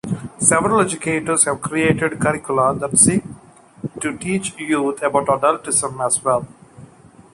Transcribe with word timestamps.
Several 0.39 0.81
educators 0.81 1.43
have 1.43 1.61
created 1.61 2.19
curricula 2.19 2.73
that 2.73 2.97
seek 2.97 3.21
to 4.01 4.17
teach 4.17 4.57
youth 4.57 4.99
about 5.03 5.27
adultism, 5.27 6.03
as 6.03 6.23
well. 6.23 6.47